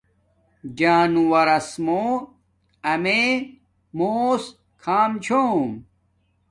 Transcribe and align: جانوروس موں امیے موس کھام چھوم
جانوروس 0.77 1.69
موں 1.85 2.09
امیے 2.91 3.23
موس 3.97 4.43
کھام 4.81 5.11
چھوم 5.23 5.69